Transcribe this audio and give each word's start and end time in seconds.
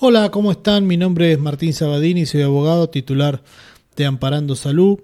Hola, 0.00 0.32
¿cómo 0.32 0.50
están? 0.50 0.88
Mi 0.88 0.96
nombre 0.96 1.30
es 1.30 1.38
Martín 1.38 1.72
Sabadini, 1.72 2.26
soy 2.26 2.42
abogado 2.42 2.90
titular 2.90 3.44
de 3.94 4.06
Amparando 4.06 4.56
Salud 4.56 4.98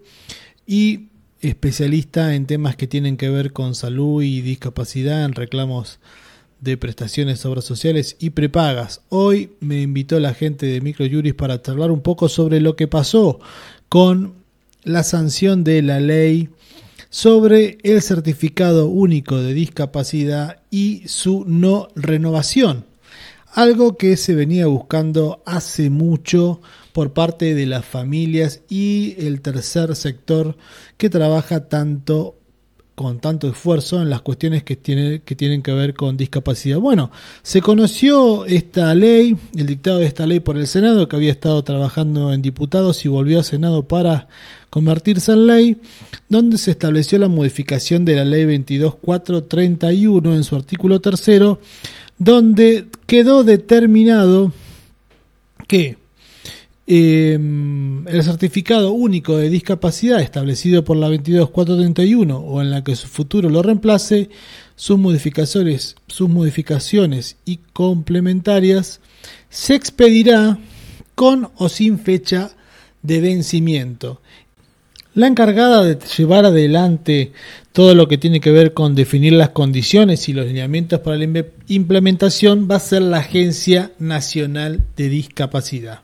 y 0.67 1.11
especialista 1.41 2.35
en 2.35 2.47
temas 2.47 2.75
que 2.75 2.89
tienen 2.89 3.17
que 3.17 3.31
ver 3.31 3.53
con 3.53 3.77
salud 3.77 4.21
y 4.25 4.41
discapacidad 4.41 5.25
en 5.25 5.35
reclamos 5.35 6.01
de 6.61 6.77
prestaciones, 6.77 7.47
obras 7.47 7.65
sociales 7.65 8.17
y 8.19 8.31
prepagas. 8.31 9.03
Hoy 9.11 9.53
me 9.61 9.81
invitó 9.81 10.19
la 10.19 10.35
gente 10.35 10.67
de 10.67 10.81
Microjuris 10.81 11.35
para 11.35 11.63
charlar 11.63 11.93
un 11.93 12.01
poco 12.01 12.29
sobre 12.29 12.61
lo 12.61 12.75
que 12.75 12.89
pasó 12.89 13.39
con 13.89 14.35
la 14.83 15.05
sanción 15.05 15.63
de 15.63 15.83
la 15.83 16.01
ley 16.01 16.49
sobre 17.11 17.79
el 17.85 18.03
certificado 18.03 18.89
único 18.89 19.39
de 19.39 19.55
discapacidad 19.55 20.63
y 20.69 21.05
su 21.07 21.45
no 21.47 21.87
renovación 21.95 22.90
algo 23.53 23.97
que 23.97 24.17
se 24.17 24.35
venía 24.35 24.67
buscando 24.67 25.43
hace 25.45 25.91
mucho 25.91 26.61
por 26.93 27.13
parte 27.13 27.55
de 27.55 27.67
las 27.67 27.85
familias 27.85 28.63
y 28.69 29.15
el 29.19 29.41
tercer 29.41 29.95
sector 29.97 30.57
que 30.97 31.11
trabaja 31.11 31.69
tanto 31.69 32.37
con 33.01 33.19
tanto 33.19 33.49
esfuerzo 33.49 34.03
en 34.03 34.11
las 34.11 34.21
cuestiones 34.21 34.63
que, 34.63 34.77
tiene, 34.77 35.23
que 35.23 35.35
tienen 35.35 35.63
que 35.63 35.73
ver 35.73 35.95
con 35.95 36.19
discapacidad. 36.19 36.79
Bueno, 36.79 37.11
se 37.43 37.63
conoció 37.63 38.45
esta 38.45 38.95
ley, 38.95 39.39
el 39.57 39.65
dictado 39.65 40.01
de 40.01 40.05
esta 40.05 40.27
ley 40.27 40.41
por 40.41 40.59
el 40.59 40.67
Senado, 40.67 41.09
que 41.09 41.17
había 41.17 41.31
estado 41.31 41.65
trabajando 41.65 42.31
en 42.31 42.43
diputados 42.43 43.03
y 43.07 43.09
volvió 43.09 43.39
al 43.39 43.45
Senado 43.45 43.89
para 43.89 44.29
convertirse 44.69 45.33
en 45.33 45.47
ley, 45.47 45.79
donde 46.29 46.59
se 46.59 46.73
estableció 46.73 47.19
la 47.19 47.29
modificación 47.29 48.05
de 48.05 48.17
la 48.17 48.27
ley 48.27 48.45
22431 48.45 50.35
en 50.35 50.45
su 50.45 50.57
artículo 50.57 51.01
tercero, 51.01 51.59
donde 52.19 52.85
quedó 53.11 53.43
determinado 53.43 54.53
que 55.67 55.99
em, 56.87 58.07
el 58.07 58.23
certificado 58.23 58.93
único 58.93 59.37
de 59.37 59.51
discapacidad 59.51 60.21
establecido 60.21 60.85
por 60.85 60.97
la 60.97 61.09
22431 61.09 62.39
o 62.39 62.63
en 62.63 62.71
la 62.71 62.85
que 62.85 62.95
su 62.95 63.09
futuro 63.09 63.51
lo 63.51 63.65
reemplace, 63.65 64.31
sus 64.77 64.97
modificaciones, 64.97 65.97
sus 66.07 66.29
modificaciones 66.29 67.37
y 67.45 67.57
complementarias 67.73 69.01
se 69.49 69.75
expedirá 69.75 70.61
con 71.17 71.51
o 71.57 71.69
sin 71.69 71.99
fecha 71.99 72.53
de 73.03 73.21
vencimiento. 73.21 74.21
La 75.15 75.27
encargada 75.27 75.83
de 75.83 75.99
llevar 76.17 76.45
adelante 76.45 77.33
todo 77.81 77.95
lo 77.95 78.09
que 78.09 78.19
tiene 78.19 78.41
que 78.41 78.51
ver 78.51 78.75
con 78.75 78.95
definir 78.95 79.33
las 79.33 79.49
condiciones 79.49 80.29
y 80.29 80.35
los 80.35 80.45
lineamientos 80.45 81.01
para 81.01 81.17
la 81.17 81.47
implementación 81.69 82.69
va 82.71 82.77
a 82.77 82.79
ser 82.79 83.01
la 83.01 83.21
Agencia 83.21 83.93
Nacional 83.99 84.85
de 84.99 85.09
Discapacidad. 85.09 86.01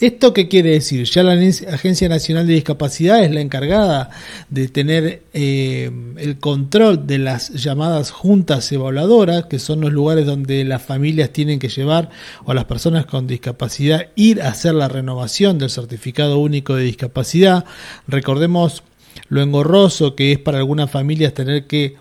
¿Esto 0.00 0.34
qué 0.34 0.48
quiere 0.48 0.72
decir? 0.72 1.04
Ya 1.06 1.22
la 1.22 1.32
Agencia 1.32 2.10
Nacional 2.10 2.46
de 2.46 2.52
Discapacidad 2.52 3.24
es 3.24 3.30
la 3.30 3.40
encargada 3.40 4.10
de 4.50 4.68
tener 4.68 5.22
eh, 5.32 5.90
el 6.18 6.38
control 6.40 7.06
de 7.06 7.16
las 7.16 7.54
llamadas 7.54 8.10
juntas 8.10 8.70
evaluadoras, 8.70 9.46
que 9.46 9.58
son 9.58 9.80
los 9.80 9.94
lugares 9.94 10.26
donde 10.26 10.62
las 10.64 10.82
familias 10.82 11.30
tienen 11.30 11.58
que 11.58 11.70
llevar 11.70 12.10
o 12.44 12.52
las 12.52 12.66
personas 12.66 13.06
con 13.06 13.26
discapacidad 13.26 14.08
ir 14.14 14.42
a 14.42 14.50
hacer 14.50 14.74
la 14.74 14.88
renovación 14.88 15.56
del 15.56 15.70
certificado 15.70 16.36
único 16.36 16.74
de 16.74 16.84
discapacidad. 16.84 17.64
Recordemos 18.06 18.82
lo 19.28 19.42
engorroso 19.42 20.14
que 20.14 20.32
es 20.32 20.38
para 20.38 20.58
algunas 20.58 20.90
familias 20.90 21.34
tener 21.34 21.66
que 21.66 21.96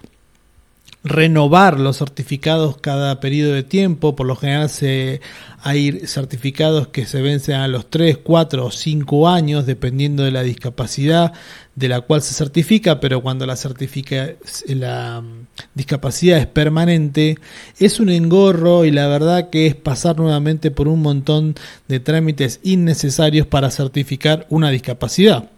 renovar 1.04 1.82
los 1.82 1.98
certificados 1.98 2.78
cada 2.78 3.20
periodo 3.20 3.54
de 3.54 3.64
tiempo. 3.64 4.16
Por 4.16 4.26
lo 4.26 4.36
general 4.36 4.70
se, 4.70 5.22
hay 5.62 6.08
certificados 6.08 6.88
que 6.88 7.06
se 7.06 7.22
vencen 7.22 7.56
a 7.56 7.68
los 7.68 7.90
3, 7.90 8.20
4 8.24 8.66
o 8.66 8.72
5 8.72 9.28
años, 9.28 9.66
dependiendo 9.66 10.24
de 10.24 10.32
la 10.32 10.44
discapacidad 10.44 11.34
de 11.76 11.90
la 11.90 12.02
cual 12.02 12.22
se 12.22 12.34
certifica, 12.34 13.00
pero 13.00 13.22
cuando 13.22 13.46
la, 13.46 13.56
certifica, 13.56 14.30
la 14.68 15.24
discapacidad 15.74 16.38
es 16.38 16.48
permanente, 16.48 17.38
es 17.80 18.00
un 18.00 18.10
engorro 18.10 18.86
y 18.86 18.92
la 18.92 19.08
verdad 19.08 19.50
que 19.50 19.66
es 19.68 19.76
pasar 19.76 20.18
nuevamente 20.18 20.72
por 20.72 20.88
un 20.88 21.02
montón 21.02 21.56
de 21.88 22.00
trámites 22.00 22.60
innecesarios 22.64 23.48
para 23.48 23.72
certificar 23.72 24.46
una 24.50 24.70
discapacidad. 24.70 25.50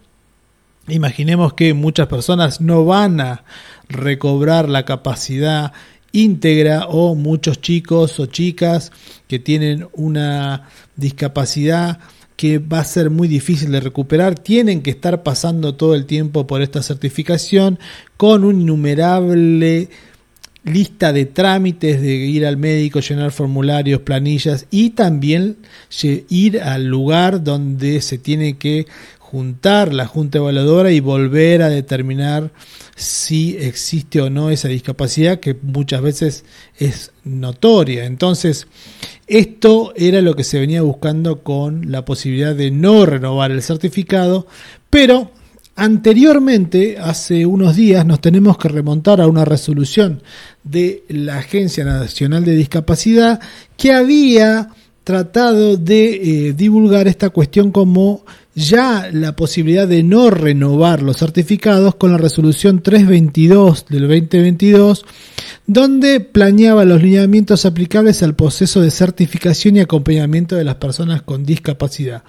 Imaginemos 0.88 1.54
que 1.54 1.74
muchas 1.74 2.06
personas 2.06 2.60
no 2.60 2.84
van 2.84 3.20
a 3.20 3.44
recobrar 3.88 4.68
la 4.68 4.84
capacidad 4.84 5.72
íntegra 6.12 6.86
o 6.86 7.14
muchos 7.14 7.60
chicos 7.60 8.18
o 8.20 8.26
chicas 8.26 8.92
que 9.26 9.38
tienen 9.38 9.88
una 9.92 10.68
discapacidad 10.96 11.98
que 12.36 12.58
va 12.58 12.80
a 12.80 12.84
ser 12.84 13.10
muy 13.10 13.28
difícil 13.28 13.72
de 13.72 13.80
recuperar, 13.80 14.38
tienen 14.38 14.82
que 14.82 14.90
estar 14.90 15.22
pasando 15.22 15.74
todo 15.74 15.94
el 15.94 16.06
tiempo 16.06 16.46
por 16.46 16.62
esta 16.62 16.82
certificación 16.82 17.78
con 18.16 18.44
un 18.44 18.60
innumerable 18.60 19.88
lista 20.66 21.12
de 21.12 21.26
trámites 21.26 22.02
de 22.02 22.14
ir 22.16 22.44
al 22.44 22.56
médico, 22.56 23.00
llenar 23.00 23.30
formularios, 23.30 24.00
planillas 24.00 24.66
y 24.70 24.90
también 24.90 25.58
ir 26.28 26.60
al 26.60 26.86
lugar 26.86 27.44
donde 27.44 28.00
se 28.00 28.18
tiene 28.18 28.58
que 28.58 28.86
juntar 29.30 29.92
la 29.92 30.06
junta 30.06 30.38
evaluadora 30.38 30.92
y 30.92 31.00
volver 31.00 31.60
a 31.62 31.68
determinar 31.68 32.52
si 32.94 33.56
existe 33.56 34.20
o 34.20 34.30
no 34.30 34.50
esa 34.50 34.68
discapacidad 34.68 35.40
que 35.40 35.56
muchas 35.60 36.00
veces 36.00 36.44
es 36.78 37.10
notoria. 37.24 38.04
Entonces, 38.04 38.68
esto 39.26 39.92
era 39.96 40.20
lo 40.20 40.36
que 40.36 40.44
se 40.44 40.60
venía 40.60 40.82
buscando 40.82 41.42
con 41.42 41.90
la 41.90 42.04
posibilidad 42.04 42.54
de 42.54 42.70
no 42.70 43.04
renovar 43.04 43.50
el 43.50 43.62
certificado, 43.62 44.46
pero 44.90 45.32
anteriormente, 45.74 46.96
hace 46.96 47.46
unos 47.46 47.74
días, 47.74 48.06
nos 48.06 48.20
tenemos 48.20 48.56
que 48.58 48.68
remontar 48.68 49.20
a 49.20 49.26
una 49.26 49.44
resolución 49.44 50.22
de 50.62 51.02
la 51.08 51.38
Agencia 51.38 51.84
Nacional 51.84 52.44
de 52.44 52.54
Discapacidad 52.54 53.40
que 53.76 53.92
había 53.92 54.70
tratado 55.06 55.76
de 55.76 56.48
eh, 56.48 56.52
divulgar 56.52 57.06
esta 57.06 57.30
cuestión 57.30 57.70
como 57.70 58.24
ya 58.56 59.08
la 59.12 59.36
posibilidad 59.36 59.86
de 59.86 60.02
no 60.02 60.30
renovar 60.30 61.00
los 61.00 61.18
certificados 61.18 61.94
con 61.94 62.10
la 62.10 62.18
resolución 62.18 62.82
322 62.82 63.86
del 63.88 64.08
2022, 64.08 65.04
donde 65.64 66.18
planeaba 66.18 66.84
los 66.84 67.00
lineamientos 67.00 67.66
aplicables 67.66 68.24
al 68.24 68.34
proceso 68.34 68.80
de 68.80 68.90
certificación 68.90 69.76
y 69.76 69.80
acompañamiento 69.80 70.56
de 70.56 70.64
las 70.64 70.74
personas 70.74 71.22
con 71.22 71.46
discapacidad. 71.46 72.24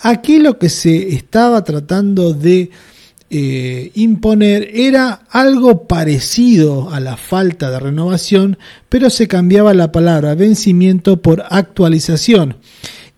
Aquí 0.00 0.38
lo 0.38 0.56
que 0.56 0.68
se 0.68 1.12
estaba 1.12 1.64
tratando 1.64 2.32
de 2.32 2.70
eh, 3.32 3.92
imponer 3.94 4.70
era 4.74 5.22
algo 5.30 5.86
parecido 5.86 6.90
a 6.90 6.98
la 6.98 7.16
falta 7.16 7.70
de 7.70 7.78
renovación, 7.78 8.58
pero 8.88 9.08
se 9.08 9.28
cambiaba 9.28 9.72
la 9.72 9.92
palabra 9.92 10.34
vencimiento 10.34 11.22
por 11.22 11.44
actualización. 11.48 12.56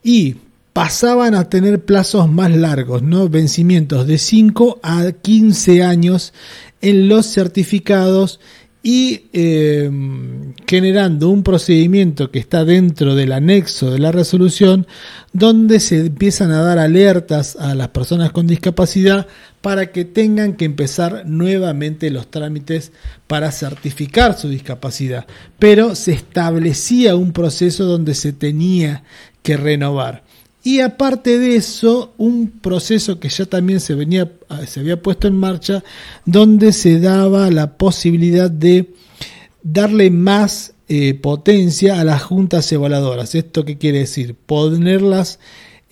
Y 0.04 0.36
pasaban 0.74 1.34
a 1.34 1.48
tener 1.48 1.84
plazos 1.84 2.30
más 2.30 2.54
largos, 2.54 3.02
¿no? 3.02 3.28
vencimientos 3.28 4.06
de 4.06 4.18
5 4.18 4.80
a 4.82 5.12
15 5.12 5.82
años 5.82 6.34
en 6.82 7.08
los 7.08 7.26
certificados 7.26 8.38
y 8.82 9.26
em, 9.32 10.54
generando 10.66 11.28
un 11.28 11.44
procedimiento 11.44 12.32
que 12.32 12.40
está 12.40 12.64
dentro 12.64 13.14
del 13.14 13.32
anexo 13.32 13.92
de 13.92 14.00
la 14.00 14.10
resolución 14.10 14.88
donde 15.32 15.78
se 15.78 16.06
empiezan 16.06 16.50
a 16.50 16.62
dar 16.62 16.78
alertas 16.78 17.54
a 17.56 17.76
las 17.76 17.88
personas 17.88 18.32
con 18.32 18.48
discapacidad 18.48 19.28
para 19.60 19.92
que 19.92 20.04
tengan 20.04 20.54
que 20.54 20.64
empezar 20.64 21.22
nuevamente 21.26 22.10
los 22.10 22.28
trámites 22.28 22.90
para 23.28 23.52
certificar 23.52 24.36
su 24.36 24.48
discapacidad. 24.48 25.26
Pero 25.60 25.94
se 25.94 26.12
establecía 26.12 27.14
un 27.14 27.32
proceso 27.32 27.84
donde 27.84 28.14
se 28.14 28.32
tenía 28.32 29.04
que 29.44 29.56
renovar. 29.56 30.24
Y 30.62 30.80
aparte 30.80 31.38
de 31.38 31.56
eso, 31.56 32.14
un 32.18 32.50
proceso 32.50 33.18
que 33.18 33.28
ya 33.28 33.46
también 33.46 33.80
se, 33.80 33.94
venía, 33.94 34.30
se 34.66 34.80
había 34.80 35.02
puesto 35.02 35.26
en 35.26 35.36
marcha, 35.36 35.82
donde 36.24 36.72
se 36.72 37.00
daba 37.00 37.50
la 37.50 37.76
posibilidad 37.76 38.50
de 38.50 38.94
darle 39.62 40.10
más 40.10 40.74
eh, 40.88 41.14
potencia 41.14 42.00
a 42.00 42.04
las 42.04 42.22
juntas 42.22 42.70
evaluadoras. 42.70 43.34
¿Esto 43.34 43.64
qué 43.64 43.78
quiere 43.78 44.00
decir? 44.00 44.34
Ponerlas 44.34 45.40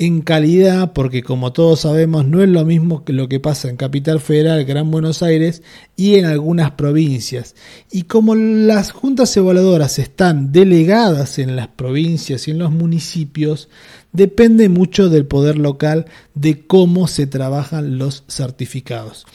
en 0.01 0.23
calidad, 0.23 0.95
porque 0.95 1.23
como 1.23 1.53
todos 1.53 1.81
sabemos 1.81 2.25
no 2.25 2.43
es 2.43 2.49
lo 2.49 2.65
mismo 2.65 3.05
que 3.05 3.13
lo 3.13 3.29
que 3.29 3.39
pasa 3.39 3.69
en 3.69 3.77
Capital 3.77 4.19
Federal, 4.19 4.65
Gran 4.65 4.91
Buenos 4.91 5.23
Aires 5.23 5.63
y 5.95 6.15
en 6.15 6.25
algunas 6.25 6.71
provincias. 6.71 7.55
Y 7.91 8.05
como 8.05 8.35
las 8.35 8.93
juntas 8.93 9.37
evaluadoras 9.37 9.99
están 9.99 10.53
delegadas 10.53 11.39
en 11.39 11.55
las 11.55 11.69
provincias 11.69 12.49
y 12.49 12.53
en 12.53 12.59
los 12.59 12.73
municipios, 12.73 13.69
depende 14.13 14.69
mucho 14.69 15.09
del 15.09 15.27
poder 15.27 15.59
local 15.59 16.07
de 16.35 16.67
cómo 16.67 17.07
se 17.07 17.27
trabajan 17.27 17.99
los 17.99 18.25
certificados. 18.29 19.27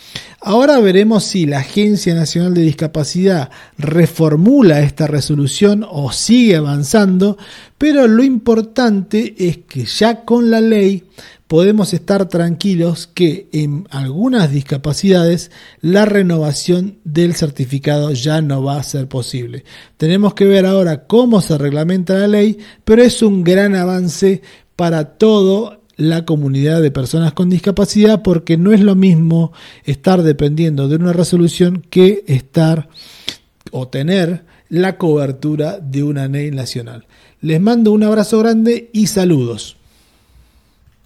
Ahora 0.42 0.80
veremos 0.80 1.24
si 1.24 1.46
la 1.46 1.60
Agencia 1.60 2.14
Nacional 2.14 2.54
de 2.54 2.62
Discapacidad 2.62 3.50
reformula 3.78 4.82
esta 4.82 5.08
resolución 5.08 5.86
o 5.90 6.12
sigue 6.12 6.58
avanzando, 6.58 7.38
Pero 7.78 8.08
lo 8.08 8.24
importante 8.24 9.36
es 9.38 9.58
que 9.58 9.86
ya 9.86 10.24
con 10.24 10.50
la 10.50 10.62
ley 10.62 11.04
podemos 11.48 11.94
estar 11.94 12.28
tranquilos 12.28 13.08
que 13.08 13.48
en 13.52 13.88
algunas 13.92 14.52
discapacidades 14.52 15.52
la 15.82 16.06
renovación 16.06 16.98
del 17.04 17.36
certificado 17.36 18.12
ya 18.12 18.42
no 18.42 18.64
va 18.64 18.78
a 18.78 18.84
ser 18.84 19.08
posible. 19.08 19.64
Tenemos 19.98 20.34
que 20.34 20.46
ver 20.46 20.66
ahora 20.66 21.06
cómo 21.06 21.42
se 21.42 21.58
reglamenta 21.58 22.16
la 22.16 22.28
ley, 22.28 22.58
pero 22.84 23.04
es 23.04 23.22
un 23.22 23.44
gran 23.44 23.76
avance 23.76 24.42
para 24.76 25.18
toda 25.18 25.80
la 25.98 26.26
comunidad 26.26 26.82
de 26.82 26.92
personas 26.92 27.34
con 27.34 27.50
discapacidad 27.50 28.22
porque 28.22 28.58
no 28.58 28.74
es 28.74 28.82
lo 28.82 28.96
mismo 28.96 29.54
estar 29.86 30.24
dependiendo 30.24 30.88
de 30.88 30.98
una 30.98 31.14
resolución 31.14 31.86
que 31.90 32.24
estar 32.28 32.90
o 33.72 33.88
tener 33.88 34.44
la 34.68 34.98
cobertura 34.98 35.80
de 35.80 36.04
una 36.04 36.28
ley 36.28 36.52
nacional. 36.52 37.06
Les 37.40 37.62
mando 37.62 37.92
un 37.92 38.04
abrazo 38.04 38.40
grande 38.40 38.90
y 38.92 39.08
saludos. 39.08 39.78